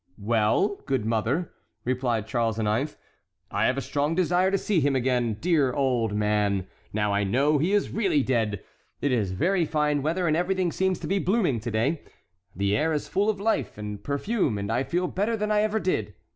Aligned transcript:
"Well, 0.17 0.77
good 0.87 1.05
mother," 1.05 1.53
replied 1.85 2.25
Charles 2.25 2.57
IX., 2.57 2.97
"I 3.51 3.67
have 3.67 3.77
a 3.77 3.81
strong 3.81 4.15
desire 4.15 4.49
to 4.49 4.57
see 4.57 4.79
him 4.79 4.95
again, 4.95 5.35
dear 5.35 5.73
old 5.73 6.15
man, 6.15 6.65
now 6.91 7.13
I 7.13 7.23
know 7.23 7.59
he 7.59 7.71
is 7.73 7.91
really 7.91 8.23
dead. 8.23 8.63
It 8.99 9.11
is 9.11 9.31
very 9.31 9.63
fine 9.63 10.01
weather 10.01 10.27
and 10.27 10.35
everything 10.35 10.71
seems 10.71 10.97
to 11.01 11.07
be 11.07 11.19
blooming 11.19 11.59
to 11.59 11.69
day. 11.69 12.01
The 12.55 12.75
air 12.75 12.91
is 12.93 13.07
full 13.07 13.29
of 13.29 13.39
life 13.39 13.77
and 13.77 14.03
perfume, 14.03 14.57
and 14.57 14.71
I 14.71 14.81
feel 14.85 15.05
better 15.05 15.37
than 15.37 15.51
I 15.51 15.61
ever 15.61 15.79
did. 15.79 16.15